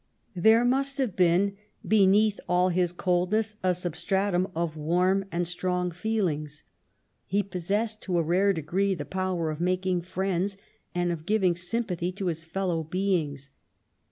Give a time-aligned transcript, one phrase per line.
[0.35, 1.57] There must have been,
[1.87, 6.47] beneath all his coldness^ a substratum of warm and strong feeling.
[7.27, 10.57] He possessed, to a rare degree, the power of making friends
[10.95, 13.51] and of giving sympathy to his fellow beings.